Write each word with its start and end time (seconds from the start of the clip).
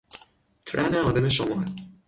ترن 0.65 0.95
عازم 0.95 1.29
شمال 1.29 1.65